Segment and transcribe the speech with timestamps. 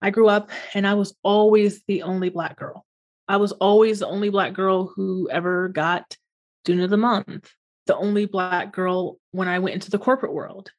[0.00, 2.84] I grew up and I was always the only Black girl.
[3.26, 6.16] I was always the only Black girl who ever got
[6.64, 7.50] student of the month,
[7.86, 10.70] the only Black girl when I went into the corporate world,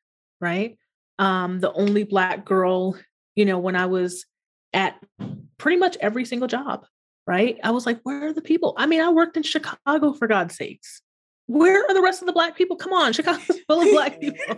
[0.41, 0.77] right?
[1.19, 2.97] Um, the only Black girl,
[3.35, 4.25] you know, when I was
[4.73, 4.95] at
[5.57, 6.85] pretty much every single job,
[7.27, 7.59] right?
[7.63, 8.73] I was like, where are the people?
[8.77, 11.01] I mean, I worked in Chicago for God's sakes.
[11.47, 12.77] Where are the rest of the Black people?
[12.77, 14.55] Come on, Chicago's full of Black people.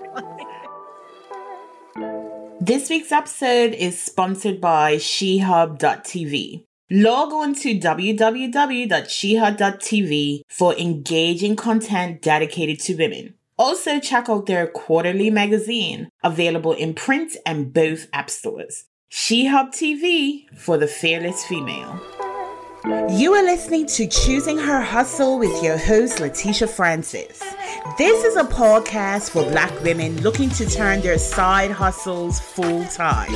[2.64, 6.64] This week's episode is sponsored by SheHub.tv.
[6.92, 13.34] Log on to www.shehub.tv for engaging content dedicated to women.
[13.58, 18.84] Also, check out their quarterly magazine, available in print and both app stores.
[19.10, 22.00] SheHub TV for the fearless female.
[22.84, 27.40] You are listening to Choosing Her Hustle with your host, Letitia Francis.
[28.00, 33.30] This is a podcast for Black women looking to turn their side hustles full time.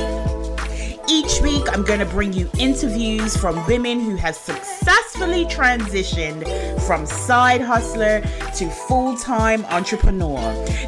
[1.08, 6.44] Each week, I'm going to bring you interviews from women who have successfully transitioned
[6.84, 8.22] from side hustler
[8.56, 10.40] to full time entrepreneur.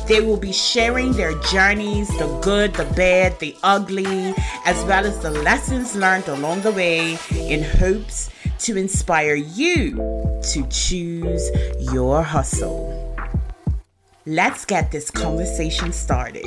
[0.09, 4.34] They will be sharing their journeys the good, the bad, the ugly,
[4.65, 9.92] as well as the lessons learned along the way in hopes to inspire you
[10.53, 11.51] to choose
[11.92, 12.95] your hustle.
[14.27, 16.45] Let's get this conversation started.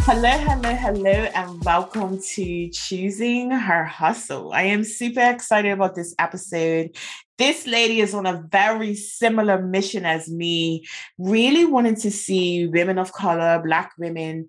[0.00, 4.52] Hello, hello, hello, and welcome to Choosing Her Hustle.
[4.52, 6.96] I am super excited about this episode.
[7.38, 10.84] This lady is on a very similar mission as me,
[11.18, 14.48] really wanting to see women of color, Black women,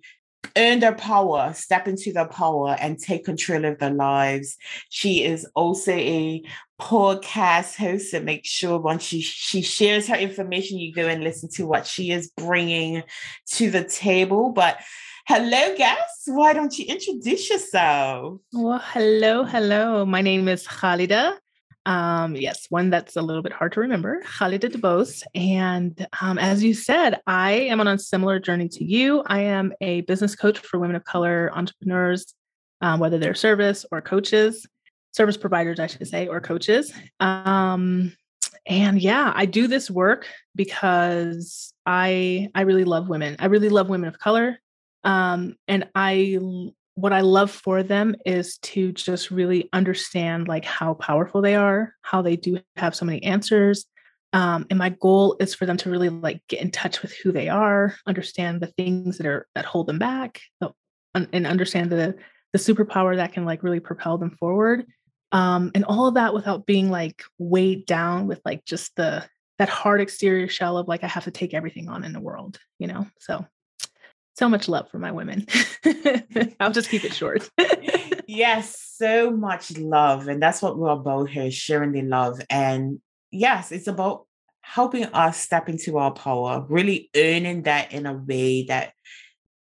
[0.57, 4.57] earn their power, step into their power, and take control of their lives.
[4.89, 6.43] She is also a
[6.79, 11.49] podcast host, so make sure once she, she shares her information, you go and listen
[11.53, 13.03] to what she is bringing
[13.51, 14.51] to the table.
[14.51, 14.79] But
[15.27, 16.23] hello, guests.
[16.25, 18.39] Why don't you introduce yourself?
[18.51, 20.05] Well, hello, hello.
[20.05, 21.37] My name is Khalida.
[21.85, 25.23] Um, yes, one that's a little bit hard to remember, Khalida Dubose.
[25.35, 29.23] And um, as you said, I am on a similar journey to you.
[29.27, 32.33] I am a business coach for women of color entrepreneurs,
[32.81, 34.65] um, whether they're service or coaches,
[35.11, 36.93] service providers, I should say, or coaches.
[37.19, 38.13] Um,
[38.65, 43.35] and yeah, I do this work because I I really love women.
[43.39, 44.59] I really love women of color.
[45.03, 46.39] Um, and I
[46.95, 51.95] what I love for them is to just really understand like how powerful they are,
[52.01, 53.85] how they do have so many answers.
[54.31, 57.31] Um, and my goal is for them to really like get in touch with who
[57.31, 60.41] they are, understand the things that are that hold them back,
[61.13, 62.15] and understand the
[62.51, 64.85] the superpower that can like really propel them forward.
[65.31, 69.27] Um, and all of that without being like weighed down with like just the
[69.59, 72.59] that hard exterior shell of like I have to take everything on in the world,
[72.79, 73.07] you know.
[73.19, 73.45] So
[74.35, 75.45] so much love for my women.
[76.59, 77.49] I'll just keep it short.
[78.27, 80.27] yes, so much love.
[80.27, 82.41] And that's what we're about here, sharing the love.
[82.49, 82.99] And
[83.31, 84.25] yes, it's about
[84.61, 88.93] helping us step into our power, really earning that in a way that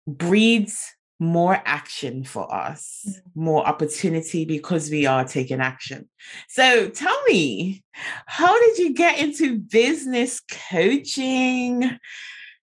[0.05, 3.43] breeds more action for us, mm-hmm.
[3.43, 6.07] more opportunity because we are taking action.
[6.47, 7.83] So tell me,
[8.25, 11.99] how did you get into business coaching?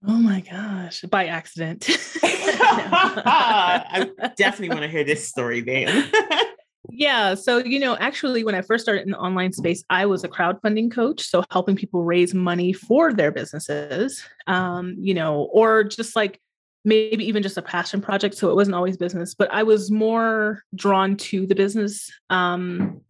[0.09, 1.89] Oh my gosh, by accident.
[2.23, 6.09] I definitely want to hear this story, man.
[6.91, 7.35] yeah.
[7.35, 10.29] So, you know, actually, when I first started in the online space, I was a
[10.29, 11.23] crowdfunding coach.
[11.23, 16.41] So, helping people raise money for their businesses, um, you know, or just like
[16.85, 18.37] maybe even just a passion project.
[18.37, 22.11] So, it wasn't always business, but I was more drawn to the business.
[22.31, 23.01] Um,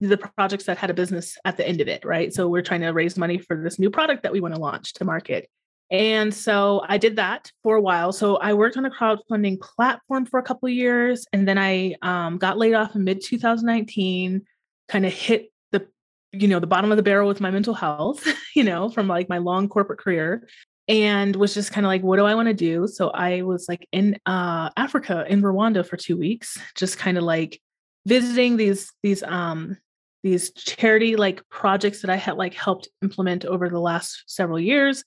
[0.00, 2.32] the projects that had a business at the end of it, right?
[2.34, 4.92] So we're trying to raise money for this new product that we want to launch
[4.94, 5.48] to market.
[5.90, 8.12] And so I did that for a while.
[8.12, 11.94] So I worked on a crowdfunding platform for a couple of years, and then I
[12.02, 14.42] um, got laid off in mid 2019.
[14.88, 15.86] Kind of hit the,
[16.32, 19.28] you know, the bottom of the barrel with my mental health, you know, from like
[19.28, 20.48] my long corporate career,
[20.88, 22.86] and was just kind of like, what do I want to do?
[22.86, 27.24] So I was like in uh, Africa, in Rwanda for two weeks, just kind of
[27.24, 27.60] like
[28.06, 29.76] visiting these these um
[30.22, 35.04] these charity like projects that I had like helped implement over the last several years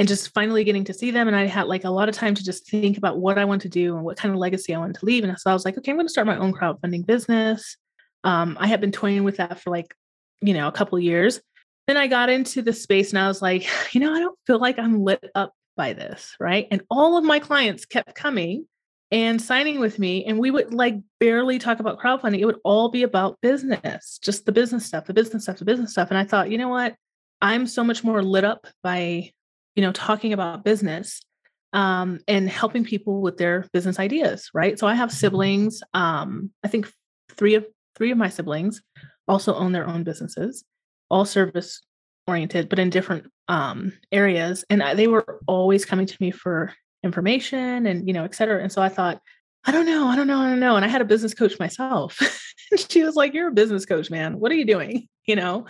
[0.00, 1.28] and just finally getting to see them.
[1.28, 3.60] And I had like a lot of time to just think about what I want
[3.62, 5.24] to do and what kind of legacy I want to leave.
[5.24, 7.76] And so I was like, okay, I'm going to start my own crowdfunding business.
[8.24, 9.94] Um, I had been toying with that for like,
[10.40, 11.38] you know, a couple years.
[11.86, 14.58] Then I got into the space and I was like, you know, I don't feel
[14.58, 16.34] like I'm lit up by this.
[16.40, 16.66] Right.
[16.70, 18.64] And all of my clients kept coming
[19.10, 20.24] and signing with me.
[20.24, 22.38] And we would like barely talk about crowdfunding.
[22.38, 25.90] It would all be about business, just the business stuff, the business stuff, the business
[25.90, 26.08] stuff.
[26.08, 26.94] And I thought, you know what?
[27.42, 29.32] I'm so much more lit up by
[29.74, 31.20] you know, talking about business
[31.72, 34.78] um, and helping people with their business ideas, right?
[34.78, 35.82] So I have siblings.
[35.94, 36.90] Um, I think
[37.32, 38.82] three of three of my siblings
[39.28, 40.64] also own their own businesses,
[41.10, 41.82] all service
[42.26, 44.64] oriented, but in different um, areas.
[44.70, 46.72] And they were always coming to me for
[47.02, 48.62] information and you know, et cetera.
[48.62, 49.20] And so I thought,
[49.64, 50.76] I don't know, I don't know, I don't know.
[50.76, 52.18] And I had a business coach myself.
[52.88, 54.38] she was like, "You're a business coach, man.
[54.38, 55.66] What are you doing?" You know.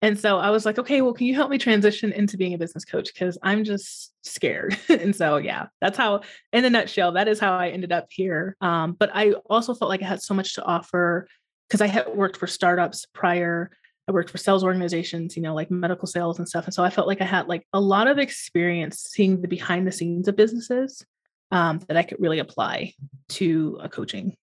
[0.00, 2.58] And so I was like, okay, well, can you help me transition into being a
[2.58, 3.12] business coach?
[3.12, 4.78] Because I'm just scared.
[4.88, 6.20] and so, yeah, that's how,
[6.52, 8.56] in a nutshell, that is how I ended up here.
[8.60, 11.26] Um, but I also felt like I had so much to offer
[11.68, 13.70] because I had worked for startups prior.
[14.08, 16.64] I worked for sales organizations, you know, like medical sales and stuff.
[16.64, 19.86] And so I felt like I had like a lot of experience seeing the behind
[19.86, 21.04] the scenes of businesses
[21.50, 22.94] um, that I could really apply
[23.30, 24.36] to a coaching,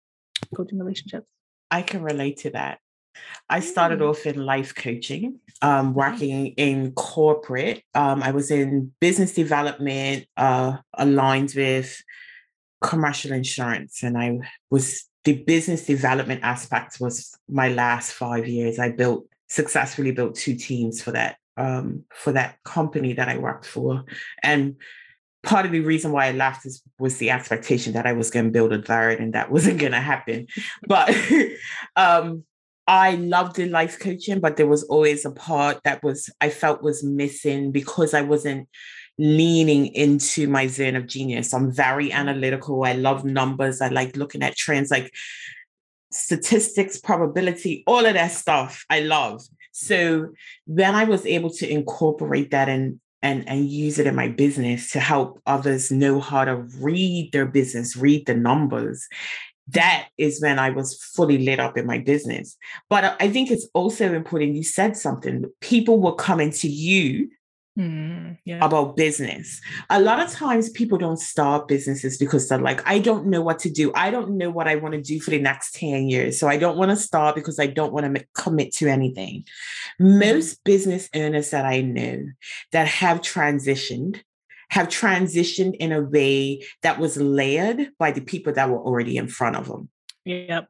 [0.56, 1.28] coaching relationships.
[1.70, 2.80] I can relate to that.
[3.50, 4.10] I started mm.
[4.10, 5.94] off in life coaching, um, mm-hmm.
[5.94, 7.84] working in corporate.
[7.94, 12.02] Um, I was in business development, uh, aligned with
[12.82, 14.40] commercial insurance, and I
[14.70, 18.78] was the business development aspect was my last five years.
[18.78, 23.66] I built successfully built two teams for that um, for that company that I worked
[23.66, 24.04] for,
[24.42, 24.76] and
[25.44, 28.46] part of the reason why I left is, was the expectation that I was going
[28.46, 30.48] to build a third, and that wasn't going to happen.
[30.88, 31.16] But
[31.96, 32.44] um,
[32.88, 36.84] I loved the life coaching, but there was always a part that was I felt
[36.84, 38.68] was missing because I wasn't
[39.18, 41.54] leaning into my zone of genius.
[41.54, 42.28] I'm very mm-hmm.
[42.28, 42.84] analytical.
[42.84, 43.82] I love numbers.
[43.82, 45.14] I like looking at trends like
[46.12, 48.86] statistics, probability, all of that stuff.
[48.90, 49.42] I love.
[49.72, 50.30] So
[50.68, 54.92] then I was able to incorporate that and and and use it in my business
[54.92, 59.08] to help others know how to read their business, read the numbers,
[59.70, 62.58] that is when I was fully lit up in my business.
[62.90, 64.56] But I think it's also important.
[64.56, 65.46] You said something.
[65.62, 67.30] People were coming to you
[67.78, 68.64] Mm, yeah.
[68.64, 69.60] about business.
[69.90, 73.58] A lot of times people don't start businesses because they're like, I don't know what
[73.60, 73.92] to do.
[73.96, 76.40] I don't know what I want to do for the next 10 years.
[76.40, 79.46] So I don't want to start because I don't want to commit to anything.
[80.00, 82.28] Most business owners that I know
[82.74, 84.22] that have transitioned
[84.74, 89.28] have transitioned in a way that was layered by the people that were already in
[89.28, 89.88] front of them.
[90.26, 90.68] Yep.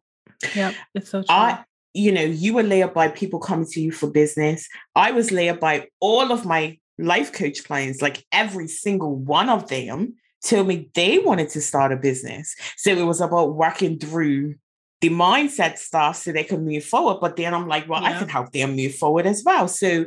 [0.53, 0.75] Yep.
[0.93, 1.27] It's so true.
[1.29, 1.63] I,
[1.93, 4.67] you know, you were layered by people coming to you for business.
[4.93, 9.69] I was layered by all of my life coach clients, like every single one of
[9.69, 12.57] them told me they wanted to start a business.
[12.75, 14.55] So it was about working through
[15.03, 17.19] the mindset stuff so they can move forward.
[17.19, 18.15] But then I'm like, well, yeah.
[18.15, 19.67] I can help them move forward as well.
[19.67, 20.05] So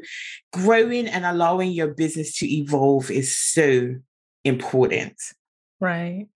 [0.54, 3.94] growing and allowing your business to evolve is so
[4.42, 5.20] important.
[5.80, 6.28] Right.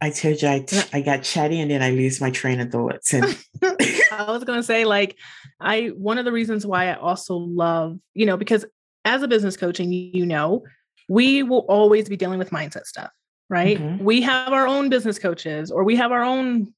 [0.00, 3.14] I told you I, I got chatty and then I lose my train of thoughts.
[3.14, 3.24] And
[3.62, 5.16] I was gonna say, like,
[5.60, 8.64] I one of the reasons why I also love, you know, because
[9.04, 10.64] as a business coaching, you know,
[11.08, 13.10] we will always be dealing with mindset stuff,
[13.48, 13.78] right?
[13.78, 14.04] Mm-hmm.
[14.04, 16.74] We have our own business coaches or we have our own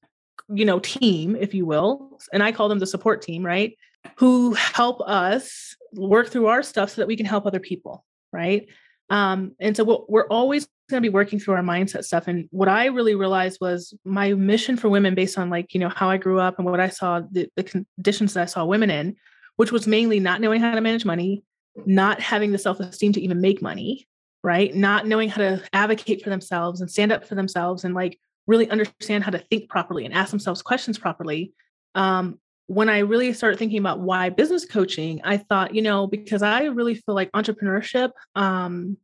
[0.49, 3.77] you know, team, if you will, and I call them the support team, right?
[4.17, 8.67] Who help us work through our stuff so that we can help other people, right?
[9.09, 12.27] Um, and so we'll, we're always going to be working through our mindset stuff.
[12.27, 15.89] And what I really realized was my mission for women, based on like you know
[15.89, 18.89] how I grew up and what I saw, the, the conditions that I saw women
[18.89, 19.15] in,
[19.57, 21.43] which was mainly not knowing how to manage money,
[21.85, 24.07] not having the self esteem to even make money,
[24.43, 24.73] right?
[24.73, 28.19] Not knowing how to advocate for themselves and stand up for themselves and like
[28.51, 31.53] really understand how to think properly and ask themselves questions properly.
[31.95, 32.37] Um,
[32.67, 36.65] when I really started thinking about why business coaching, I thought, you know, because I
[36.65, 38.97] really feel like entrepreneurship, um,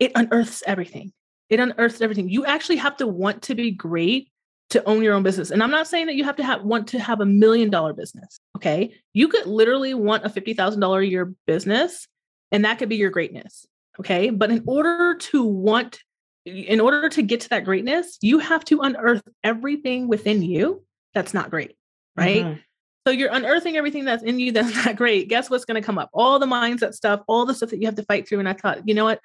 [0.00, 1.12] it unearths everything.
[1.50, 2.30] It unearths everything.
[2.30, 4.30] You actually have to want to be great
[4.70, 5.50] to own your own business.
[5.50, 7.92] And I'm not saying that you have to have want to have a million dollar
[7.92, 8.40] business.
[8.56, 8.94] Okay.
[9.12, 12.08] You could literally want a $50,000 a year business
[12.50, 13.66] and that could be your greatness.
[14.00, 14.30] Okay.
[14.30, 16.00] But in order to want
[16.44, 20.82] in order to get to that greatness, you have to unearth everything within you
[21.14, 21.76] that's not great,
[22.16, 22.44] right?
[22.44, 22.60] Mm-hmm.
[23.06, 25.28] So you're unearthing everything that's in you that's not great.
[25.28, 26.10] Guess what's going to come up?
[26.12, 28.40] All the mindset stuff, all the stuff that you have to fight through.
[28.40, 29.20] And I thought, you know what?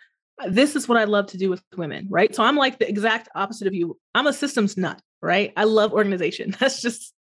[0.47, 2.33] This is what I love to do with women, right?
[2.35, 3.97] So I'm like the exact opposite of you.
[4.13, 5.51] I'm a systems nut, right?
[5.57, 6.51] I love organization.
[6.59, 7.13] That's just,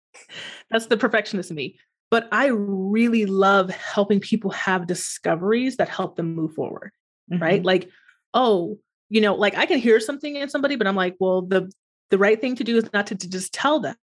[0.70, 1.78] that's the perfectionist in me.
[2.10, 6.92] But I really love helping people have discoveries that help them move forward,
[7.30, 7.42] mm-hmm.
[7.42, 7.62] right?
[7.62, 7.90] Like,
[8.32, 11.70] oh, you know, like I can hear something in somebody, but I'm like, well, the
[12.10, 13.96] the right thing to do is not to, to just tell them,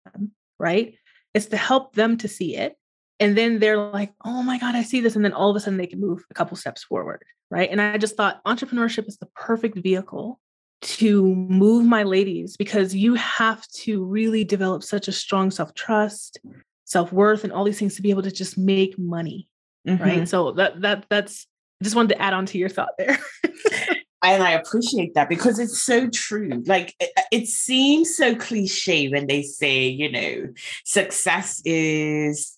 [0.59, 0.95] right?
[1.35, 2.77] It's to help them to see it.
[3.21, 5.15] And then they're like, oh my God, I see this.
[5.15, 7.23] And then all of a sudden they can move a couple steps forward.
[7.51, 7.71] Right.
[7.71, 10.41] And I just thought entrepreneurship is the perfect vehicle
[10.81, 16.41] to move my ladies because you have to really develop such a strong self trust,
[16.85, 19.49] self worth, and all these things to be able to just make money.
[19.87, 20.03] Mm-hmm.
[20.03, 20.29] Right.
[20.29, 21.47] So that, that, that's,
[21.81, 23.19] I just wanted to add on to your thought there.
[24.23, 26.63] and I appreciate that because it's so true.
[26.67, 30.53] Like it, uh, it, seems so cliche when they say, you know,
[30.85, 32.57] success is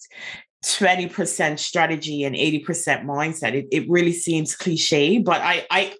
[0.64, 3.54] 20% strategy and 80% mindset.
[3.54, 5.94] It, it really seems cliche, but I I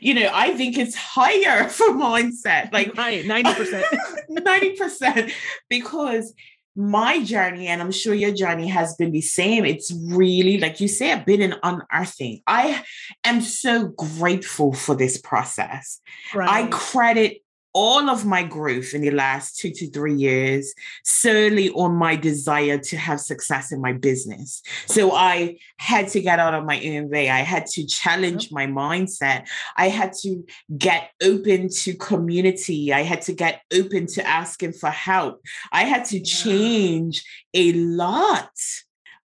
[0.00, 2.72] you know, I think it's higher for mindset.
[2.72, 3.84] Like right, 90%.
[4.30, 5.32] 90%
[5.68, 6.34] because
[6.76, 9.64] my journey, and I'm sure your journey has been the same.
[9.64, 12.40] It's really, like you say, I've been an unearthing.
[12.46, 12.82] I
[13.22, 16.00] am so grateful for this process.
[16.34, 16.66] Right.
[16.66, 17.43] I credit
[17.74, 20.72] all of my growth in the last two to three years
[21.04, 24.62] solely on my desire to have success in my business.
[24.86, 27.28] So I had to get out of my own way.
[27.28, 29.48] I had to challenge my mindset.
[29.76, 30.44] I had to
[30.78, 32.92] get open to community.
[32.92, 35.42] I had to get open to asking for help.
[35.72, 38.50] I had to change a lot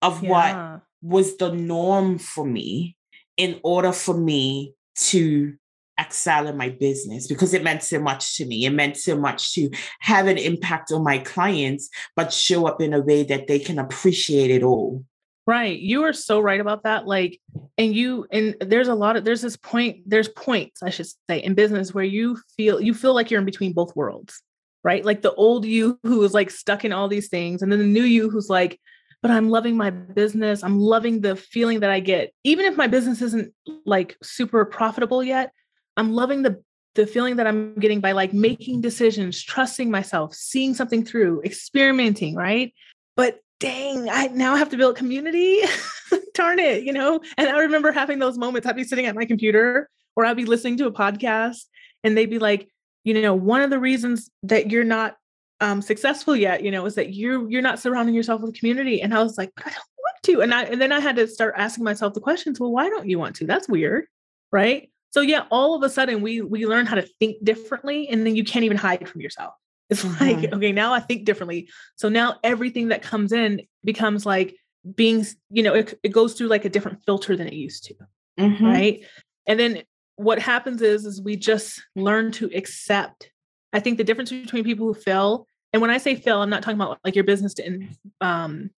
[0.04, 0.30] of yeah.
[0.30, 2.96] what was the norm for me
[3.38, 5.56] in order for me to
[5.98, 8.66] excel in my business because it meant so much to me.
[8.66, 12.94] It meant so much to have an impact on my clients, but show up in
[12.94, 15.04] a way that they can appreciate it all.
[15.48, 15.78] Right.
[15.78, 17.06] You are so right about that.
[17.06, 17.40] Like,
[17.78, 21.38] and you, and there's a lot of, there's this point, there's points, I should say,
[21.38, 24.42] in business where you feel, you feel like you're in between both worlds,
[24.84, 25.06] right?
[25.06, 27.86] Like the old you who is like stuck in all these things, and then the
[27.86, 28.80] new you who's like,
[29.22, 30.64] but I'm loving my business.
[30.64, 32.32] I'm loving the feeling that I get.
[32.44, 33.54] Even if my business isn't
[33.86, 35.52] like super profitable yet,
[35.98, 36.62] I'm loving the
[36.96, 42.36] the feeling that I'm getting by like making decisions, trusting myself, seeing something through, experimenting,
[42.36, 42.74] right?
[43.18, 45.60] But dang, I now have to build community.
[46.34, 47.20] Darn it, you know?
[47.38, 48.66] And I remember having those moments.
[48.66, 51.66] I'd be sitting at my computer or I'd be listening to a podcast
[52.04, 52.70] and they'd be like,
[53.04, 55.18] you know, one of the reasons that you're not
[55.60, 59.02] um, successful yet, you know, is that you're you're not surrounding yourself with community.
[59.02, 60.42] And I was like, but I don't want to.
[60.42, 63.10] And I and then I had to start asking myself the questions, well, why don't
[63.10, 63.46] you want to?
[63.46, 64.06] That's weird.
[64.52, 68.28] Right so yeah all of a sudden we we learn how to think differently and
[68.28, 69.54] then you can't even hide from yourself.
[69.90, 70.42] It's mm-hmm.
[70.42, 71.70] like okay now i think differently.
[71.96, 74.56] So now everything that comes in becomes like
[74.96, 77.96] being you know it, it goes through like a different filter than it used to
[78.40, 78.66] mm-hmm.
[78.66, 79.06] right?
[79.48, 79.84] And then
[80.18, 83.32] what happens is is we just learn to accept.
[83.72, 86.64] I think the difference between people who fail and when i say fail i'm not
[86.64, 87.90] talking about like your business didn't
[88.22, 88.70] um,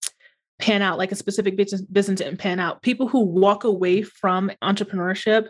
[0.58, 2.82] pan out like a specific business business didn't pan out.
[2.82, 5.48] People who walk away from entrepreneurship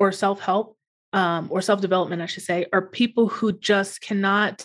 [0.00, 0.76] or self help
[1.12, 4.64] um, or self development, I should say, are people who just cannot,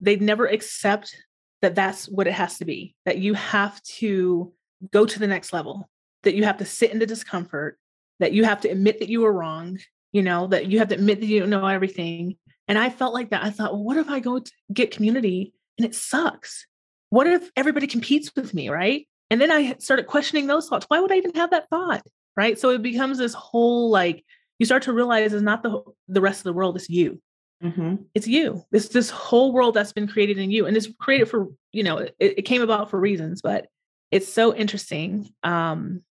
[0.00, 1.16] they never accept
[1.62, 4.52] that that's what it has to be, that you have to
[4.90, 5.88] go to the next level,
[6.24, 7.78] that you have to sit in the discomfort,
[8.18, 9.78] that you have to admit that you were wrong,
[10.10, 12.36] you know, that you have to admit that you don't know everything.
[12.68, 13.44] And I felt like that.
[13.44, 16.66] I thought, well, what if I go to get community and it sucks?
[17.10, 19.06] What if everybody competes with me, right?
[19.30, 20.86] And then I started questioning those thoughts.
[20.88, 22.02] Why would I even have that thought?
[22.36, 22.58] Right.
[22.58, 24.24] So it becomes this whole like
[24.62, 27.20] you start to realize it's not the the rest of the world it's you.
[27.64, 27.96] Mm-hmm.
[28.14, 28.64] it's you.
[28.70, 31.98] It's this whole world that's been created in you and it's created for you know
[31.98, 33.66] it, it came about for reasons but
[34.12, 36.02] it's so interesting um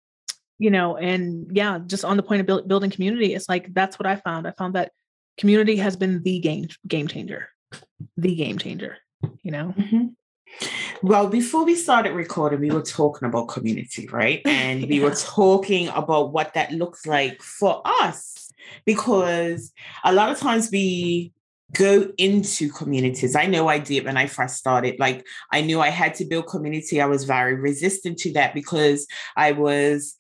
[0.60, 3.98] you know and yeah just on the point of build, building community it's like that's
[3.98, 4.46] what i found.
[4.46, 4.92] I found that
[5.38, 7.48] community has been the game game changer.
[8.18, 8.98] The game changer
[9.44, 9.74] you know?
[9.78, 10.08] Mm-hmm.
[11.04, 14.42] Well, before we started recording, we were talking about community, right?
[14.46, 15.06] And we yeah.
[15.06, 18.52] were talking about what that looks like for us
[18.86, 19.72] because
[20.04, 21.34] a lot of times we
[21.74, 23.36] go into communities.
[23.36, 25.00] I know I did when I first started.
[25.00, 27.02] Like, I knew I had to build community.
[27.02, 30.16] I was very resistant to that because I was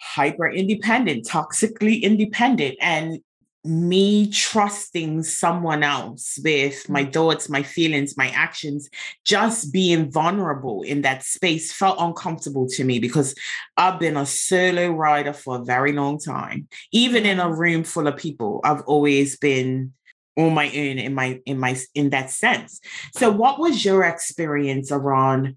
[0.00, 2.76] hyper independent, toxically independent.
[2.80, 3.20] And
[3.66, 7.12] me trusting someone else with my mm.
[7.12, 8.88] thoughts, my feelings, my actions,
[9.24, 13.34] just being vulnerable in that space felt uncomfortable to me because
[13.76, 16.68] I've been a solo rider for a very long time.
[16.92, 19.92] Even in a room full of people, I've always been
[20.36, 22.80] on my own in my in my in that sense.
[23.14, 25.56] So what was your experience around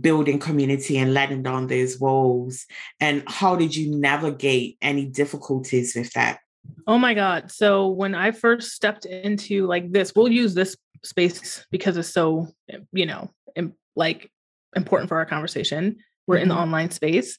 [0.00, 2.66] building community and letting down those walls
[3.00, 6.38] and how did you navigate any difficulties with that?
[6.86, 7.50] Oh my God.
[7.50, 12.48] So when I first stepped into like this, we'll use this space because it's so,
[12.92, 14.30] you know, Im- like
[14.76, 15.96] important for our conversation.
[16.26, 16.42] We're mm-hmm.
[16.42, 16.62] in the mm-hmm.
[16.62, 17.38] online space.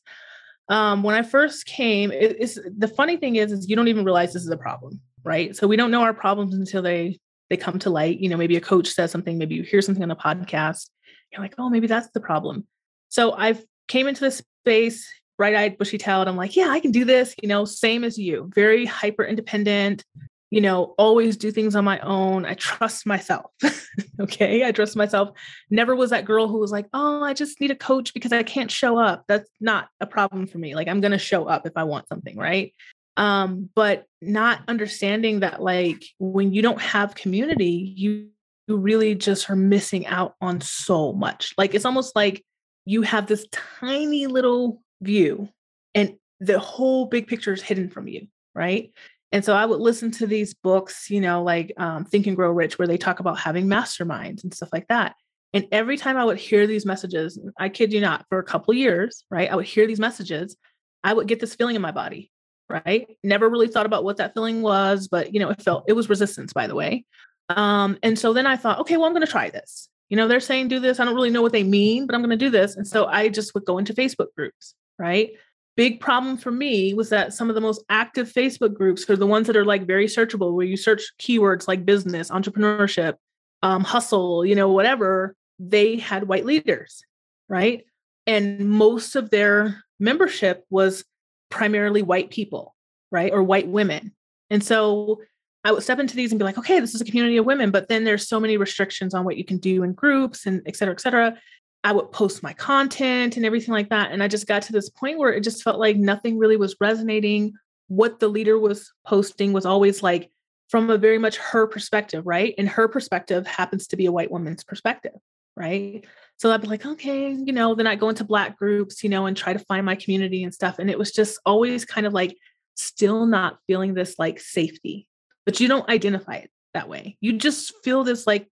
[0.70, 4.06] Um, when I first came, it, it's the funny thing is, is you don't even
[4.06, 5.56] realize this is a problem, right?
[5.56, 8.20] So we don't know our problems until they they come to light.
[8.20, 10.90] You know, maybe a coach says something, maybe you hear something on a podcast.
[11.32, 12.66] You're like, oh, maybe that's the problem.
[13.10, 15.06] So I've came into this space
[15.42, 16.28] bright eyed, bushy tailed.
[16.28, 20.06] I'm like, yeah, I can do this, you know, same as you, very hyper independent,
[20.52, 22.46] you know, always do things on my own.
[22.46, 23.50] I trust myself.
[24.20, 24.64] okay.
[24.64, 25.30] I trust myself.
[25.72, 28.44] Never was that girl who was like, oh, I just need a coach because I
[28.44, 29.24] can't show up.
[29.28, 30.76] That's not a problem for me.
[30.76, 32.38] Like, I'm going to show up if I want something.
[32.38, 32.76] Right.
[33.18, 38.30] Um, but not understanding that like when you don't have community, you
[38.68, 41.56] you really just are missing out on so much.
[41.58, 42.46] Like it's almost like
[42.86, 45.50] you have this tiny little view
[45.94, 48.92] and the whole big picture is hidden from you, right?
[49.32, 52.52] And so I would listen to these books, you know, like um, Think and Grow
[52.52, 55.16] Rich, where they talk about having masterminds and stuff like that.
[55.54, 58.74] And every time I would hear these messages, I kid you not, for a couple
[58.74, 59.52] years, right?
[59.52, 60.58] I would hear these messages,
[61.04, 62.32] I would get this feeling in my body,
[62.70, 63.08] right?
[63.24, 66.10] Never really thought about what that feeling was, but you know, it felt it was
[66.10, 67.06] resistance, by the way.
[67.50, 69.90] Um, and so then I thought, okay, well, I'm going to try this.
[70.10, 71.00] You know, they're saying do this.
[71.00, 72.76] I don't really know what they mean, but I'm going to do this.
[72.76, 75.32] And so I just would go into Facebook groups, right?
[75.76, 79.26] Big problem for me was that some of the most active Facebook groups are the
[79.26, 83.16] ones that are like very searchable, where you search keywords like business, entrepreneurship,
[83.64, 85.36] um, hustle, you know, whatever.
[85.58, 87.04] They had white leaders,
[87.50, 87.84] right?
[88.28, 91.04] And most of their membership was
[91.50, 92.76] primarily white people,
[93.12, 93.34] right?
[93.34, 94.14] Or white women.
[94.50, 95.22] And so
[95.64, 97.72] I would step into these and be like, okay, this is a community of women,
[97.72, 100.76] but then there's so many restrictions on what you can do in groups and et
[100.76, 101.38] cetera, et cetera.
[101.84, 104.12] I would post my content and everything like that.
[104.12, 106.76] And I just got to this point where it just felt like nothing really was
[106.80, 107.54] resonating.
[107.88, 110.32] What the leader was posting was always like
[110.70, 112.54] from a very much her perspective, right?
[112.58, 115.14] And her perspective happens to be a white woman's perspective,
[115.58, 116.06] right?
[116.38, 119.26] So I'd be like, okay, you know, then I go into black groups, you know,
[119.26, 120.80] and try to find my community and stuff.
[120.80, 122.38] And it was just always kind of like
[122.76, 125.08] still not feeling this like safety,
[125.46, 127.18] but you don't identify it that way.
[127.22, 128.48] You just feel this like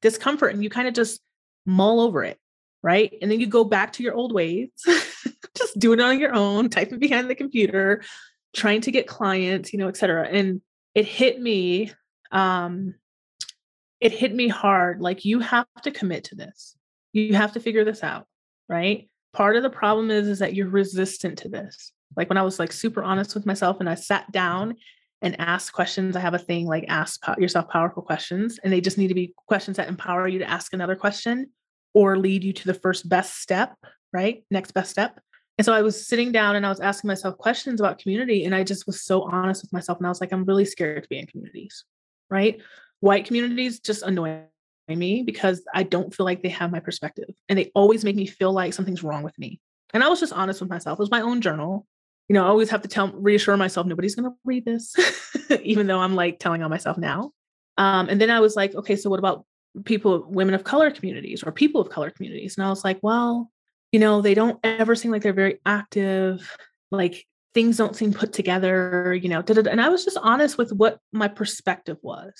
[0.00, 1.20] discomfort and you kind of just
[1.66, 2.38] mull over it.
[2.84, 3.16] Right.
[3.22, 4.68] And then you go back to your old ways,
[5.56, 8.02] just do it on your own, typing behind the computer,
[8.54, 10.28] trying to get clients, you know, et cetera.
[10.28, 10.60] And
[10.94, 11.90] it hit me,
[12.30, 12.94] um,
[14.02, 15.00] it hit me hard.
[15.00, 16.76] Like you have to commit to this.
[17.14, 18.26] You have to figure this out.
[18.68, 19.08] Right.
[19.32, 21.90] Part of the problem is, is that you're resistant to this.
[22.18, 24.74] Like when I was like super honest with myself and I sat down
[25.22, 26.16] and ask questions.
[26.16, 29.32] I have a thing like ask yourself powerful questions, and they just need to be
[29.48, 31.46] questions that empower you to ask another question
[31.94, 33.76] or lead you to the first best step,
[34.12, 34.44] right?
[34.50, 35.18] Next best step.
[35.56, 38.54] And so I was sitting down and I was asking myself questions about community, and
[38.54, 39.98] I just was so honest with myself.
[39.98, 41.84] And I was like, I'm really scared to be in communities,
[42.28, 42.60] right?
[43.00, 44.40] White communities just annoy
[44.88, 48.26] me because I don't feel like they have my perspective and they always make me
[48.26, 49.60] feel like something's wrong with me.
[49.94, 50.98] And I was just honest with myself.
[50.98, 51.86] It was my own journal
[52.28, 54.94] you know, I always have to tell, reassure myself, nobody's going to read this,
[55.62, 57.32] even though I'm like telling on myself now.
[57.76, 59.44] Um, and then I was like, okay, so what about
[59.84, 62.56] people, women of color communities or people of color communities?
[62.56, 63.50] And I was like, well,
[63.92, 66.56] you know, they don't ever seem like they're very active.
[66.90, 70.98] Like things don't seem put together, you know, and I was just honest with what
[71.12, 72.32] my perspective was,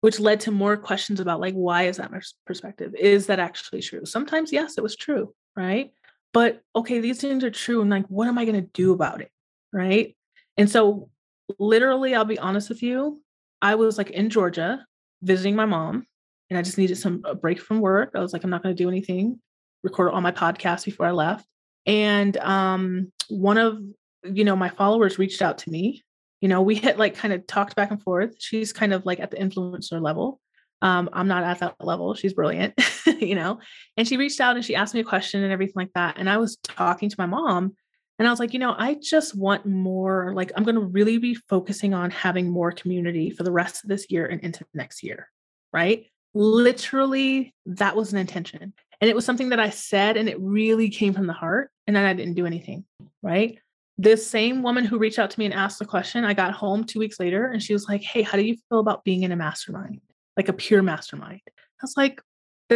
[0.00, 2.94] which led to more questions about like, why is that my perspective?
[2.98, 4.04] Is that actually true?
[4.04, 5.92] Sometimes, yes, it was true, right?
[6.32, 7.80] but okay, these things are true.
[7.80, 9.30] And like, what am I going to do about it?
[9.72, 10.16] Right.
[10.56, 11.10] And so,
[11.58, 13.20] literally, I'll be honest with you,
[13.62, 14.84] I was like in Georgia
[15.22, 16.06] visiting my mom,
[16.50, 18.12] and I just needed some a break from work.
[18.14, 19.40] I was like, I'm not going to do anything,
[19.82, 21.46] record all my podcasts before I left.
[21.86, 23.80] And um, one of
[24.24, 26.02] you know my followers reached out to me.
[26.40, 28.34] You know, we had like kind of talked back and forth.
[28.38, 30.40] She's kind of like at the influencer level,
[30.82, 32.14] um, I'm not at that level.
[32.14, 32.74] She's brilliant,
[33.06, 33.60] you know.
[33.96, 36.18] And she reached out and she asked me a question and everything like that.
[36.18, 37.74] And I was talking to my mom
[38.18, 41.18] and I was like, you know, I just want more, like, I'm going to really
[41.18, 45.02] be focusing on having more community for the rest of this year and into next
[45.02, 45.28] year.
[45.72, 46.06] Right.
[46.34, 48.72] Literally, that was an intention.
[49.00, 51.70] And it was something that I said and it really came from the heart.
[51.86, 52.84] And then I didn't do anything.
[53.22, 53.58] Right.
[53.98, 56.84] This same woman who reached out to me and asked the question, I got home
[56.84, 59.32] two weeks later and she was like, Hey, how do you feel about being in
[59.32, 60.00] a mastermind?
[60.40, 61.40] like a pure mastermind.
[61.46, 62.22] I was like,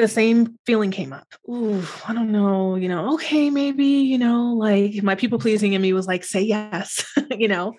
[0.01, 1.27] the same feeling came up.
[1.49, 5.83] Ooh, I don't know, you know, okay, maybe, you know, like my people pleasing in
[5.83, 7.75] me was like, say yes, you know.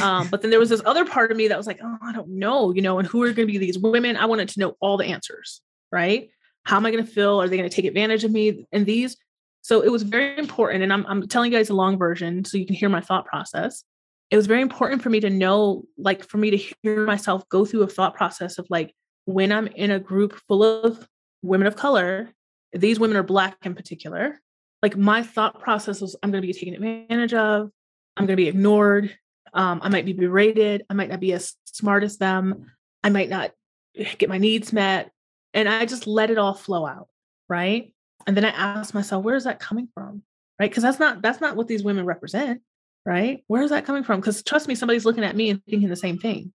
[0.00, 2.12] Um, but then there was this other part of me that was like, oh, I
[2.12, 4.16] don't know, you know, and who are going to be these women?
[4.16, 5.60] I wanted to know all the answers,
[5.92, 6.30] right?
[6.64, 7.40] How am I going to feel?
[7.40, 8.66] Are they going to take advantage of me?
[8.72, 9.16] And these,
[9.62, 10.82] so it was very important.
[10.82, 13.26] And I'm, I'm telling you guys a long version so you can hear my thought
[13.26, 13.84] process.
[14.30, 17.64] It was very important for me to know, like, for me to hear myself go
[17.64, 18.94] through a thought process of like,
[19.26, 21.06] when I'm in a group full of
[21.42, 22.30] women of color,
[22.72, 24.38] these women are Black in particular,
[24.82, 27.70] like my thought process was I'm going to be taken advantage of,
[28.16, 29.16] I'm going to be ignored,
[29.52, 32.66] um, I might be berated, I might not be as smart as them,
[33.02, 33.52] I might not
[34.18, 35.10] get my needs met.
[35.52, 37.08] And I just let it all flow out.
[37.48, 37.92] Right.
[38.26, 40.22] And then I asked myself, where is that coming from?
[40.60, 40.70] Right.
[40.70, 42.62] Because that's not that's not what these women represent.
[43.04, 43.42] Right.
[43.48, 44.20] Where is that coming from?
[44.20, 46.52] Because trust me, somebody's looking at me and thinking the same thing.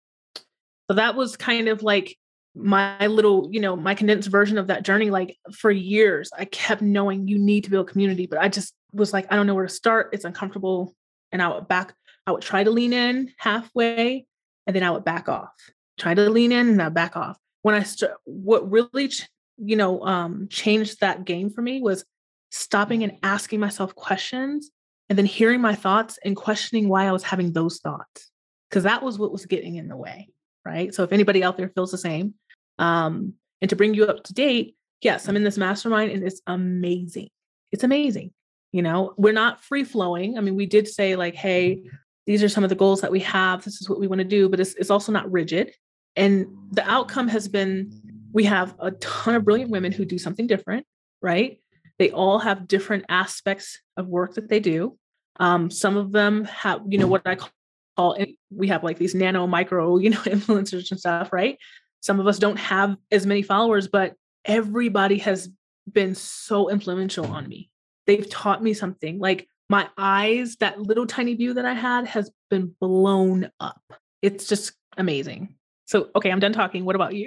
[0.90, 2.18] So that was kind of like
[2.56, 6.82] my little, you know, my condensed version of that journey, like for years, I kept
[6.82, 9.68] knowing you need to build community, but I just was like, I don't know where
[9.68, 10.10] to start.
[10.14, 10.96] It's uncomfortable.
[11.32, 11.94] And I would back
[12.28, 14.26] I would try to lean in halfway
[14.66, 15.52] and then I would back off.
[16.00, 17.38] Try to lean in and I back off.
[17.62, 19.12] When I st- what really,
[19.58, 22.06] you know, um, changed that game for me was
[22.52, 24.72] stopping and asking myself questions
[25.10, 28.32] and then hearing my thoughts and questioning why I was having those thoughts.
[28.70, 30.30] Because that was what was getting in the way.
[30.66, 30.94] Right.
[30.96, 32.34] So if anybody out there feels the same,
[32.80, 36.42] um, and to bring you up to date, yes, I'm in this mastermind and it's
[36.48, 37.30] amazing.
[37.72, 38.32] It's amazing.
[38.72, 40.38] You know, we're not free flowing.
[40.38, 41.84] I mean, we did say, like, hey,
[42.26, 43.64] these are some of the goals that we have.
[43.64, 45.72] This is what we want to do, but it's, it's also not rigid.
[46.16, 48.02] And the outcome has been
[48.36, 50.86] we have a ton of brilliant women who do something different,
[51.22, 51.62] right?
[52.00, 54.98] They all have different aspects of work that they do.
[55.40, 58.18] Um, some of them have, you know, what I call,
[58.50, 61.58] we have like these nano, micro, you know, influencers and stuff, right?
[62.06, 64.14] Some of us don't have as many followers, but
[64.46, 65.50] everybody has
[65.92, 67.72] been so influential on me.
[68.06, 69.18] They've taught me something.
[69.18, 73.82] Like my eyes, that little tiny view that I had has been blown up.
[74.22, 75.56] It's just amazing.
[75.86, 76.86] So, okay, I'm done talking.
[76.86, 77.26] What about you?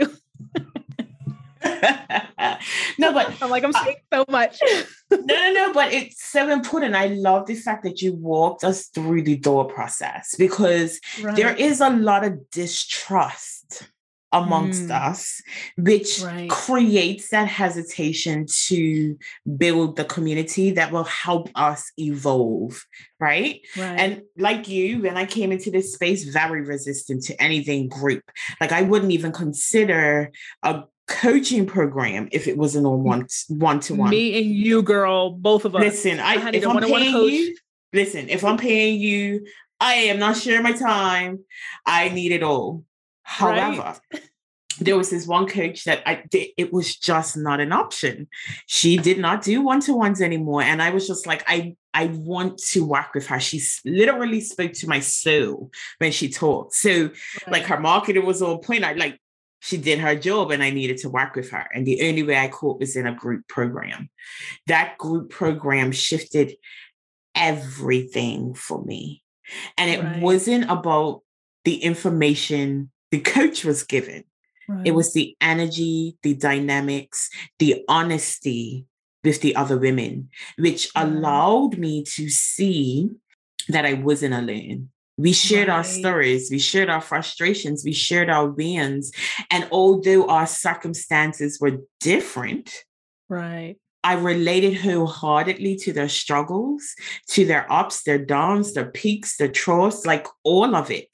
[3.00, 4.60] no, but I'm like, I'm saying so much.
[5.10, 6.94] no, no, no, but it's so important.
[6.94, 11.34] I love the fact that you walked us through the door process because right.
[11.34, 13.88] there is a lot of distrust
[14.32, 15.08] amongst mm.
[15.08, 15.40] us,
[15.76, 16.50] which right.
[16.50, 19.16] creates that hesitation to
[19.56, 22.84] build the community that will help us evolve.
[23.20, 23.60] Right?
[23.76, 23.98] right?
[23.98, 28.22] And like you, when I came into this space, very resistant to anything group.
[28.60, 30.30] Like I wouldn't even consider
[30.62, 34.10] a coaching program if it wasn't on one one to one.
[34.10, 35.80] Me and you, girl, both of us.
[35.80, 37.56] Listen, I, I if I'm paying you,
[37.92, 39.46] listen, if I'm paying you,
[39.80, 41.44] I am not sharing my time.
[41.86, 42.84] I need it all.
[43.28, 44.22] However, right?
[44.80, 48.26] there was this one coach that I did, it was just not an option.
[48.66, 50.62] She did not do one-to-ones anymore.
[50.62, 53.38] And I was just like, I I want to work with her.
[53.38, 56.74] She literally spoke to my soul when she talked.
[56.74, 57.12] So right.
[57.48, 58.84] like her marketing was on point.
[58.84, 59.20] I like
[59.60, 61.68] she did her job and I needed to work with her.
[61.74, 64.08] And the only way I could was in a group program.
[64.68, 66.54] That group program shifted
[67.34, 69.22] everything for me.
[69.76, 70.22] And it right.
[70.22, 71.22] wasn't about
[71.64, 74.24] the information the coach was given.
[74.68, 74.88] Right.
[74.88, 78.86] It was the energy, the dynamics, the honesty
[79.24, 83.10] with the other women, which allowed me to see
[83.68, 84.90] that I wasn't alone.
[85.16, 85.78] We shared right.
[85.78, 89.10] our stories, we shared our frustrations, we shared our wins.
[89.50, 92.84] And although our circumstances were different,
[93.28, 93.76] right.
[94.04, 96.94] I related wholeheartedly to their struggles,
[97.30, 101.10] to their ups, their downs, their peaks, their troughs, like all of it.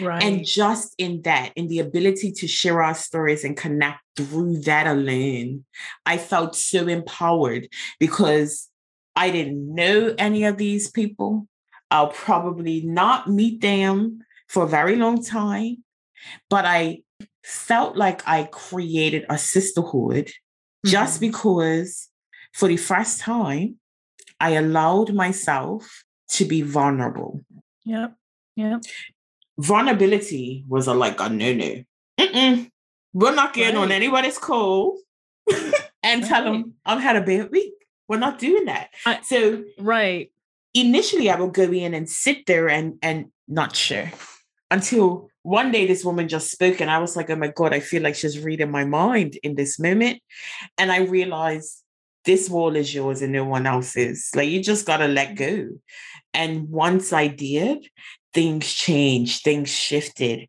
[0.00, 0.22] Right.
[0.22, 4.86] And just in that, in the ability to share our stories and connect through that
[4.86, 5.64] alone,
[6.06, 8.68] I felt so empowered because
[9.14, 11.46] I didn't know any of these people.
[11.90, 15.84] I'll probably not meet them for a very long time,
[16.48, 17.02] but I
[17.44, 20.90] felt like I created a sisterhood mm-hmm.
[20.90, 22.08] just because
[22.54, 23.76] for the first time,
[24.40, 27.44] I allowed myself to be vulnerable.
[27.84, 28.14] Yep.
[28.56, 28.82] Yep
[29.58, 32.66] vulnerability was a like a no no.
[33.14, 33.82] We're not getting right.
[33.82, 34.98] on anybody's call
[36.02, 36.24] and right.
[36.24, 37.74] tell them I've had a bad week.
[38.08, 38.88] We're not doing that.
[39.06, 40.30] I, so right.
[40.74, 44.12] Initially, I would go in and sit there and and not share
[44.70, 47.80] until one day this woman just spoke and I was like, oh my God, I
[47.80, 50.20] feel like she's reading my mind in this moment.
[50.78, 51.81] And I realized
[52.24, 54.30] this wall is yours and no one else's.
[54.34, 55.68] Like you just gotta let go.
[56.34, 57.86] And once I did,
[58.32, 60.48] things changed, things shifted.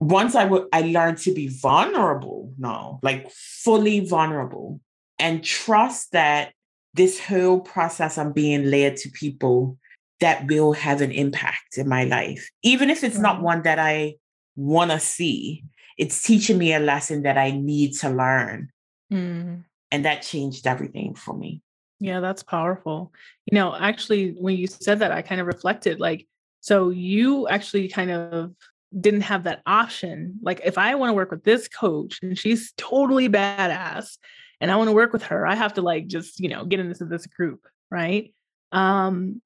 [0.00, 4.80] Once I would I learned to be vulnerable now, like fully vulnerable,
[5.18, 6.52] and trust that
[6.94, 9.76] this whole process I'm being led to people
[10.20, 12.48] that will have an impact in my life.
[12.62, 14.14] Even if it's not one that I
[14.56, 15.64] want to see,
[15.96, 18.70] it's teaching me a lesson that I need to learn.
[19.12, 19.64] Mm.
[19.90, 21.62] And that changed everything for me.
[22.00, 23.12] Yeah, that's powerful.
[23.50, 26.26] You know, actually, when you said that, I kind of reflected like,
[26.60, 28.52] so you actually kind of
[28.98, 30.38] didn't have that option.
[30.42, 34.18] Like, if I want to work with this coach and she's totally badass
[34.60, 36.80] and I want to work with her, I have to like just, you know, get
[36.80, 37.66] into this group.
[37.90, 38.34] Right.
[38.70, 39.40] Um,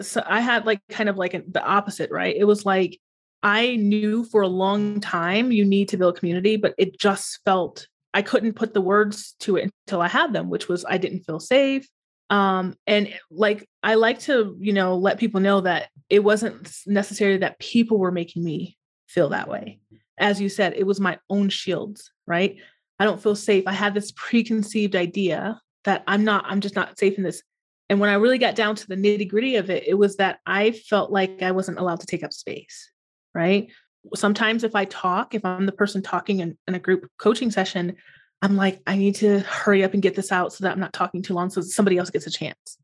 [0.00, 2.34] so I had like kind of like the opposite, right?
[2.34, 2.98] It was like
[3.42, 7.88] I knew for a long time you need to build community, but it just felt
[8.14, 11.24] I couldn't put the words to it until I had them, which was I didn't
[11.24, 11.88] feel safe.
[12.30, 17.38] Um, and like I like to, you know, let people know that it wasn't necessarily
[17.38, 19.80] that people were making me feel that way.
[20.18, 22.56] As you said, it was my own shields, right?
[22.98, 23.64] I don't feel safe.
[23.66, 27.42] I had this preconceived idea that I'm not, I'm just not safe in this
[27.90, 30.38] And when I really got down to the nitty gritty of it, it was that
[30.46, 32.90] I felt like I wasn't allowed to take up space,
[33.34, 33.70] right?
[34.14, 37.96] Sometimes if I talk, if I'm the person talking in, in a group coaching session,
[38.42, 40.92] I'm like, I need to hurry up and get this out so that I'm not
[40.92, 42.78] talking too long so somebody else gets a chance.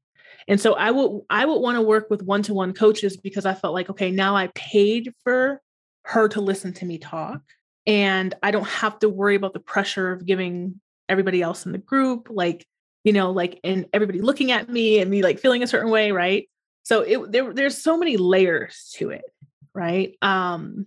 [0.47, 3.75] And so I would I would want to work with one-to-one coaches because I felt
[3.75, 5.61] like, okay, now I paid for
[6.05, 7.41] her to listen to me talk.
[7.87, 11.79] And I don't have to worry about the pressure of giving everybody else in the
[11.79, 12.67] group, like,
[13.05, 16.13] you know, like and everybody looking at me and me like feeling a certain way,
[16.13, 16.49] right?
[16.83, 19.25] So it there, there's so many layers to it,
[19.75, 20.17] right?
[20.23, 20.87] Um,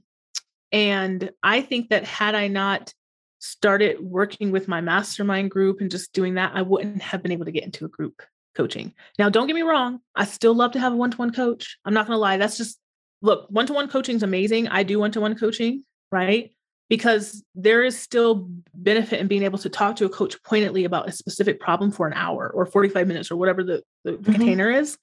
[0.72, 2.94] and I think that had I not
[3.40, 7.46] started working with my mastermind group and just doing that, I wouldn't have been able
[7.46, 8.22] to get into a group
[8.56, 8.94] coaching.
[9.18, 11.78] Now, don't get me wrong, I still love to have a one to one coach.
[11.84, 12.38] I'm not going to lie.
[12.38, 12.80] That's just,
[13.22, 14.68] look, one to one coaching is amazing.
[14.68, 16.52] I do one to one coaching, right?
[16.90, 21.10] Because there is still benefit in being able to talk to a coach pointedly about
[21.10, 24.32] a specific problem for an hour or 45 minutes or whatever the, the mm-hmm.
[24.32, 24.98] container is.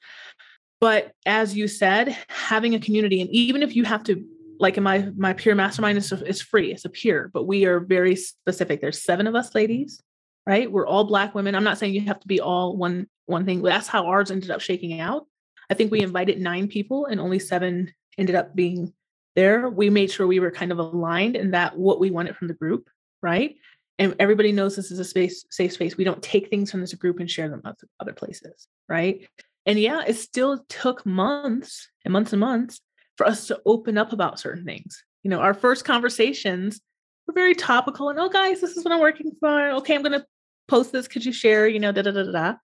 [0.81, 4.25] But as you said, having a community, and even if you have to
[4.59, 7.81] like in my my peer mastermind is, is free it's a peer but we are
[7.81, 8.81] very specific.
[8.81, 10.03] There's seven of us ladies
[10.49, 10.73] right?
[10.73, 11.55] We're all black women.
[11.55, 14.51] I'm not saying you have to be all one one thing that's how ours ended
[14.51, 15.27] up shaking out.
[15.71, 18.95] I think we invited nine people and only seven ended up being
[19.37, 19.69] there.
[19.69, 22.55] We made sure we were kind of aligned in that what we wanted from the
[22.55, 22.89] group
[23.21, 23.57] right?
[23.99, 25.97] And everybody knows this is a space safe space.
[25.97, 27.63] We don't take things from this group and share them
[28.01, 29.29] other places right?
[29.67, 32.81] And yeah it still took months and months and months
[33.19, 35.05] for us to open up about certain things.
[35.25, 36.81] You know, our first conversations
[37.27, 39.71] were very topical and, oh, guys, this is what I'm working for.
[39.73, 40.25] Okay, I'm going to
[40.69, 41.09] post this.
[41.09, 41.69] Could you share?
[41.69, 42.55] You know, da da da da da.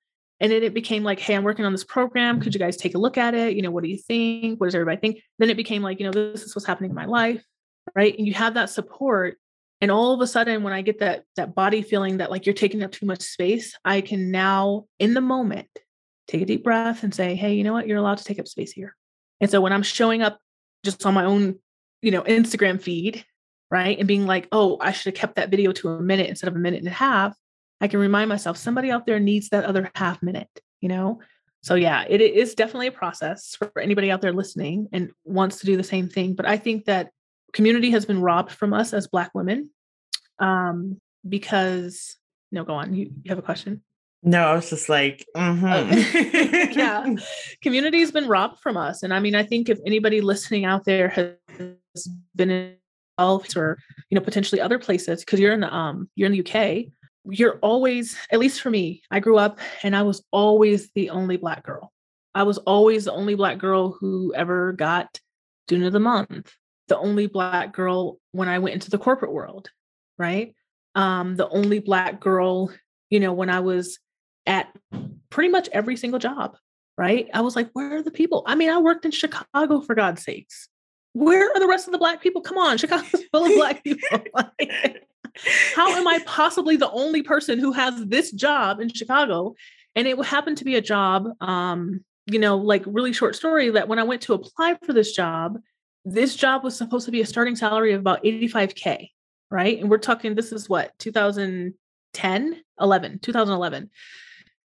[0.41, 2.41] And then it became like, hey, I'm working on this program.
[2.41, 3.55] Could you guys take a look at it?
[3.55, 4.61] You know, what do you think?
[4.61, 5.19] What does everybody think?
[5.39, 7.45] Then it became like, you know, this is what's happening in my life.
[7.95, 8.17] Right.
[8.17, 9.37] And you have that support.
[9.81, 12.55] And all of a sudden, when I get that that body feeling that like you're
[12.55, 15.69] taking up too much space, I can now, in the moment,
[16.27, 17.87] take a deep breath and say, hey, you know what?
[17.87, 18.97] You're allowed to take up space here.
[19.41, 20.39] And so when I'm showing up
[20.85, 21.59] just on my own,
[22.03, 23.25] you know, Instagram feed,
[23.71, 23.99] right?
[23.99, 26.55] And being like, oh, I should have kept that video to a minute instead of
[26.55, 27.37] a minute and a half.
[27.81, 30.49] I can remind myself somebody out there needs that other half minute,
[30.81, 31.21] you know?
[31.63, 35.67] So yeah, it is definitely a process for anybody out there listening and wants to
[35.67, 36.35] do the same thing.
[36.35, 37.11] But I think that
[37.55, 39.71] community has been robbed from us as Black women
[40.39, 42.17] um, because,
[42.53, 42.95] no, go on.
[42.95, 43.83] You, you have a question?
[44.27, 46.73] No, I was just like, mm-hmm.
[46.79, 47.15] yeah,
[47.63, 49.03] community's been robbed from us.
[49.03, 52.77] And I mean, I think if anybody listening out there has been in
[53.19, 56.41] health or you know potentially other places, because you're in the um you're in the
[56.41, 56.87] UK,
[57.27, 61.37] you're always, at least for me, I grew up and I was always the only
[61.37, 61.93] black girl.
[62.35, 65.21] I was always the only black girl who ever got
[65.67, 66.53] student of the month.
[66.89, 69.71] The only black girl when I went into the corporate world,
[70.19, 70.55] right?
[70.95, 72.71] Um, the only black girl,
[73.09, 73.99] you know, when I was
[74.47, 74.69] at
[75.31, 76.57] pretty much every single job,
[76.97, 77.29] right?
[77.33, 78.43] I was like, where are the people?
[78.47, 80.69] I mean, I worked in Chicago for God's sakes.
[81.13, 82.41] Where are the rest of the black people?
[82.41, 84.21] Come on, Chicago's full of black people.
[85.75, 89.55] how am I possibly the only person who has this job in Chicago?
[89.95, 93.89] And it happened to be a job, um, you know, like really short story that
[93.89, 95.59] when I went to apply for this job,
[96.05, 99.11] this job was supposed to be a starting salary of about 85K,
[99.51, 99.79] right?
[99.81, 103.91] And we're talking, this is what, 2010, 11, 2011.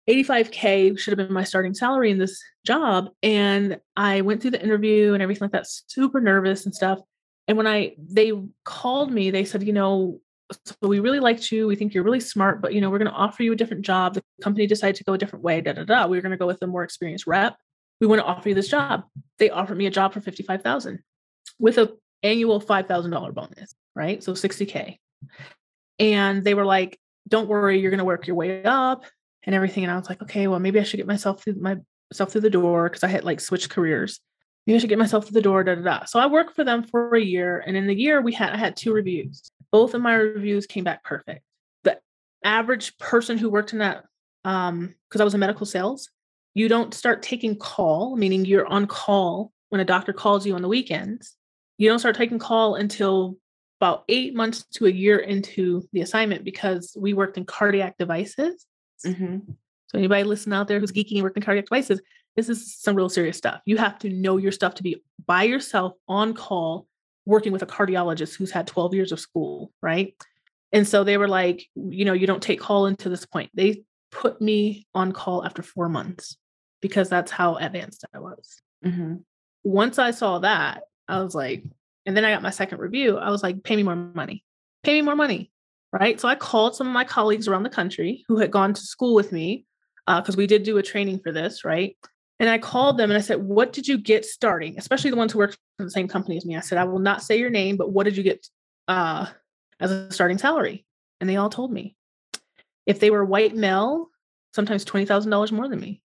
[0.09, 3.09] 85K should have been my starting salary in this job.
[3.21, 6.99] And I went through the interview and everything like that, super nervous and stuff.
[7.47, 8.31] And when I they
[8.65, 10.19] called me, they said, you know,
[10.65, 11.67] so we really liked you.
[11.67, 13.85] We think you're really smart, but you know, we're going to offer you a different
[13.85, 14.15] job.
[14.15, 15.61] The company decided to go a different way.
[15.61, 16.07] Da da da.
[16.07, 17.55] We are going to go with a more experienced rep.
[18.01, 19.03] We want to offer you this job.
[19.37, 20.99] They offered me a job for fifty five thousand,
[21.59, 21.93] with a
[22.23, 23.75] annual five thousand dollar bonus.
[23.95, 24.99] Right, so sixty k.
[25.99, 29.03] And they were like, "Don't worry, you're going to work your way up
[29.43, 29.83] and everything.
[29.83, 32.49] And I was like, okay, well, maybe I should get myself through myself through the
[32.49, 34.19] door because I had like switched careers.
[34.65, 36.05] Maybe I should get myself through the door, da da da.
[36.05, 37.63] So I worked for them for a year.
[37.65, 39.51] And in the year we had I had two reviews.
[39.71, 41.41] Both of my reviews came back perfect.
[41.83, 41.99] The
[42.43, 44.05] average person who worked in that,
[44.45, 46.09] um, because I was in medical sales,
[46.53, 50.61] you don't start taking call, meaning you're on call when a doctor calls you on
[50.61, 51.35] the weekends.
[51.77, 53.37] You don't start taking call until
[53.79, 58.65] about eight months to a year into the assignment because we worked in cardiac devices
[59.05, 59.51] Mm-hmm.
[59.87, 62.01] So anybody listening out there who's geeking and working cardiac devices,
[62.35, 63.61] this is some real serious stuff.
[63.65, 66.87] You have to know your stuff to be by yourself on call,
[67.25, 70.13] working with a cardiologist who's had 12 years of school, right?
[70.71, 73.49] And so they were like, you know, you don't take call until this point.
[73.55, 76.37] They put me on call after four months
[76.81, 78.61] because that's how advanced I was.
[78.85, 79.15] Mm-hmm.
[79.63, 81.63] Once I saw that, I was like,
[82.05, 83.17] and then I got my second review.
[83.17, 84.43] I was like, pay me more money.
[84.83, 85.51] Pay me more money
[85.91, 86.19] right?
[86.19, 89.15] So I called some of my colleagues around the country who had gone to school
[89.15, 89.65] with me
[90.05, 91.95] because uh, we did do a training for this, right?
[92.39, 94.77] And I called them and I said, What did you get starting?
[94.77, 96.55] Especially the ones who work for the same company as me.
[96.55, 98.47] I said, I will not say your name, but what did you get
[98.87, 99.27] uh,
[99.79, 100.85] as a starting salary?
[101.19, 101.95] And they all told me.
[102.85, 104.07] If they were white male,
[104.55, 106.01] sometimes $20,000 more than me.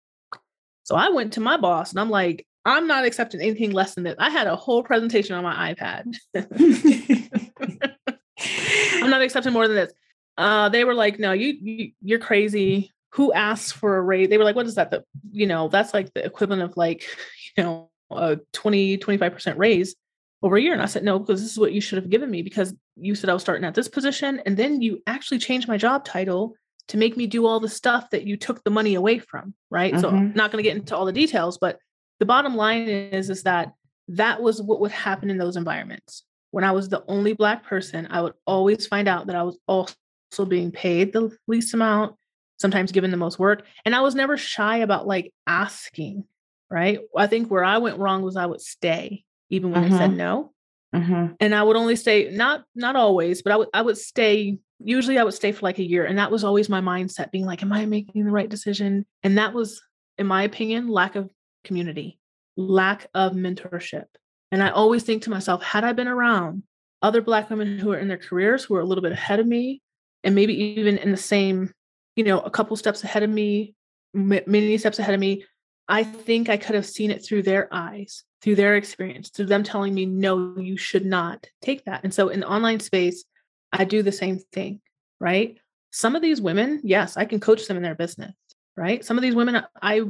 [0.85, 4.05] So I went to my boss and I'm like, I'm not accepting anything less than
[4.05, 4.15] this.
[4.19, 6.15] I had a whole presentation on my iPad.
[8.95, 9.93] I'm not accepting more than this.
[10.37, 12.93] Uh, they were like, no, you, you you're crazy.
[13.11, 14.29] Who asks for a raise?
[14.29, 14.91] They were like, what is that?
[14.91, 17.05] The, you know, that's like the equivalent of like,
[17.57, 19.97] you know, a 20, 25% raise
[20.43, 20.73] over a year.
[20.73, 23.15] And I said, no, because this is what you should have given me because you
[23.15, 24.41] said I was starting at this position.
[24.47, 26.55] And then you actually changed my job title
[26.89, 29.55] to make me do all the stuff that you took the money away from.
[29.71, 29.93] Right.
[29.93, 30.01] Mm-hmm.
[30.01, 31.79] So I'm not going to get into all the details, but
[32.21, 33.73] the bottom line is, is that
[34.09, 36.25] that was what would happen in those environments.
[36.51, 39.59] When I was the only Black person, I would always find out that I was
[39.67, 39.95] also
[40.47, 42.17] being paid the least amount,
[42.59, 43.65] sometimes given the most work.
[43.85, 46.25] And I was never shy about like asking,
[46.71, 47.01] right?
[47.17, 49.95] I think where I went wrong was I would stay even when mm-hmm.
[49.95, 50.53] I said no.
[50.95, 51.35] Mm-hmm.
[51.41, 54.59] And I would only stay, not not always, but I would I would stay.
[54.81, 57.45] Usually, I would stay for like a year, and that was always my mindset, being
[57.45, 59.83] like, "Am I making the right decision?" And that was,
[60.17, 61.31] in my opinion, lack of
[61.65, 62.19] community,
[62.57, 64.05] lack of mentorship.
[64.51, 66.63] And I always think to myself, had I been around
[67.03, 69.47] other Black women who are in their careers, who are a little bit ahead of
[69.47, 69.81] me,
[70.25, 71.73] and maybe even in the same,
[72.17, 73.75] you know, a couple steps ahead of me,
[74.15, 75.45] many steps ahead of me,
[75.89, 79.63] I think I could have seen it through their eyes, through their experience, through them
[79.63, 82.05] telling me, no, you should not take that.
[82.05, 83.25] And so in the online space,
[83.73, 84.81] I do the same thing,
[85.21, 85.59] right?
[85.91, 88.35] Some of these women, yes, I can coach them in their business,
[88.77, 89.05] right?
[89.05, 90.03] Some of these women, I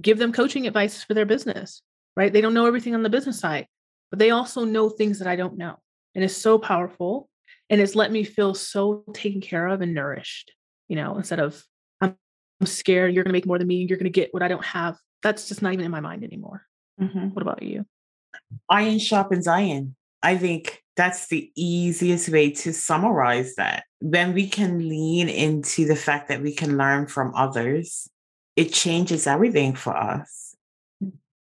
[0.00, 1.82] give them coaching advice for their business,
[2.16, 2.32] right?
[2.32, 3.66] They don't know everything on the business side,
[4.12, 5.78] but they also know things that I don't know.
[6.14, 7.28] And it's so powerful.
[7.70, 10.52] And it's let me feel so taken care of and nourished,
[10.88, 11.64] you know, instead of
[12.00, 12.14] I'm,
[12.60, 14.48] I'm scared you're going to make more than me, you're going to get what I
[14.48, 14.98] don't have.
[15.22, 16.62] That's just not even in my mind anymore.
[17.00, 17.28] Mm-hmm.
[17.28, 17.86] What about you?
[18.68, 19.96] Iron sharpens iron.
[20.22, 23.84] I think that's the easiest way to summarize that.
[24.00, 28.08] When we can lean into the fact that we can learn from others
[28.56, 30.54] it changes everything for us.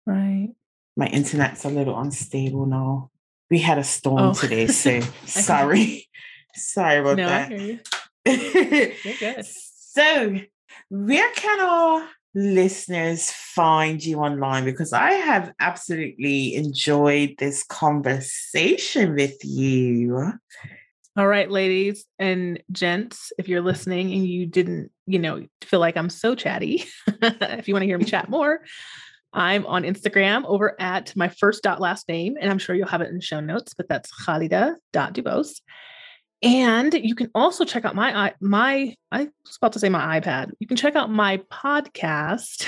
[0.06, 0.50] Right.
[0.96, 3.10] My internet's a little unstable now.
[3.50, 4.34] We had a storm oh.
[4.34, 6.08] today, so sorry.
[6.54, 7.52] sorry about no, that.
[7.52, 7.78] I hear you.
[9.04, 9.44] You're good.
[9.44, 10.40] So,
[10.88, 14.64] where can our listeners find you online?
[14.64, 20.32] Because I have absolutely enjoyed this conversation with you.
[21.14, 25.98] All right, ladies and gents, if you're listening and you didn't, you know, feel like
[25.98, 28.60] I'm so chatty, if you want to hear me chat more,
[29.32, 33.00] I'm on Instagram over at my first dot last name, and I'm sure you'll have
[33.00, 35.60] it in show notes, but that's Khalida.dubose.
[36.42, 40.50] And you can also check out my my I was about to say my iPad.
[40.58, 42.66] You can check out my podcast.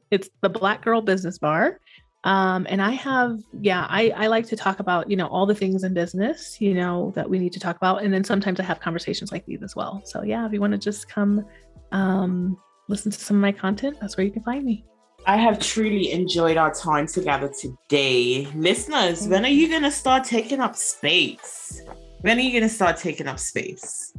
[0.10, 1.78] it's the Black Girl Business Bar.
[2.24, 5.56] Um, and I have, yeah, I, I like to talk about, you know, all the
[5.56, 8.04] things in business, you know, that we need to talk about.
[8.04, 10.02] And then sometimes I have conversations like these as well.
[10.04, 11.44] So yeah, if you want to just come
[11.90, 12.56] um,
[12.88, 14.84] listen to some of my content, that's where you can find me.
[15.26, 18.48] I have truly enjoyed our time together today.
[18.54, 21.80] Listeners, when are you going to start taking up space?
[22.22, 24.12] When are you going to start taking up space?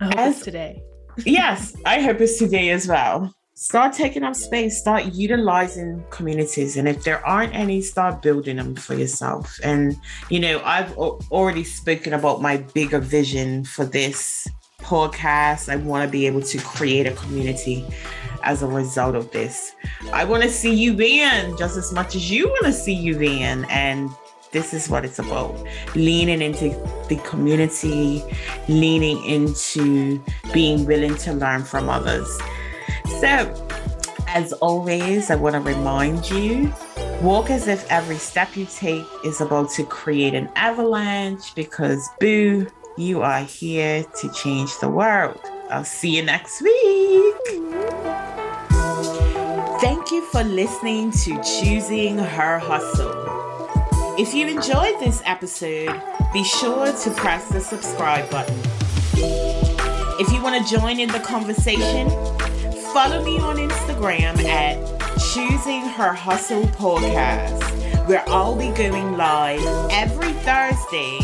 [0.00, 0.82] As, today.
[1.24, 6.88] yes, I hope it's today as well start taking up space start utilizing communities and
[6.88, 9.94] if there aren't any start building them for yourself and
[10.28, 14.48] you know i've already spoken about my bigger vision for this
[14.84, 17.84] podcast i want to be able to create a community
[18.44, 19.74] as a result of this.
[20.12, 23.18] I want to see you in just as much as you want to see you
[23.20, 24.10] in and
[24.52, 25.56] this is what it's about.
[25.96, 26.68] Leaning into
[27.08, 28.22] the community
[28.68, 32.28] leaning into being willing to learn from others.
[33.20, 33.66] So,
[34.28, 36.72] as always, I want to remind you
[37.20, 42.66] walk as if every step you take is about to create an avalanche because, boo,
[42.96, 45.40] you are here to change the world.
[45.70, 47.34] I'll see you next week.
[49.80, 53.24] Thank you for listening to Choosing Her Hustle.
[54.18, 56.00] If you enjoyed this episode,
[56.32, 58.58] be sure to press the subscribe button.
[60.20, 62.08] If you want to join in the conversation,
[62.94, 64.76] Follow me on Instagram at
[65.18, 67.60] Choosing Her Hustle Podcast,
[68.06, 71.18] where I'll be going live every Thursday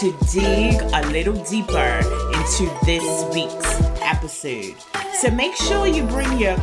[0.00, 2.00] to dig a little deeper
[2.34, 4.74] into this week's episode.
[5.20, 6.56] So make sure you bring your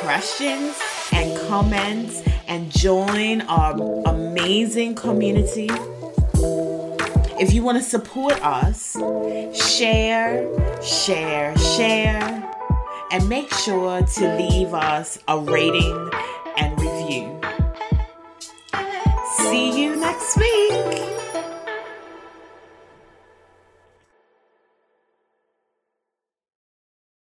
[0.00, 0.80] questions
[1.12, 3.72] and comments and join our
[4.06, 5.68] amazing community.
[7.40, 8.92] If you want to support us,
[9.52, 10.46] share,
[10.80, 12.52] share, share,
[13.10, 16.10] and make sure to leave us a rating
[16.56, 17.40] and review.
[19.38, 20.55] See you next week.